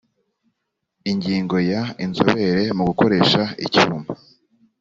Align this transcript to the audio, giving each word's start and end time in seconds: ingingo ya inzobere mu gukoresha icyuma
ingingo 1.11 1.55
ya 1.71 1.81
inzobere 2.03 2.63
mu 2.77 2.83
gukoresha 2.89 3.41
icyuma 3.65 4.07